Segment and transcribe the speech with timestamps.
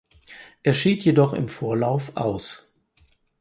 [0.63, 2.73] Er schied jedoch im Vorlauf aus.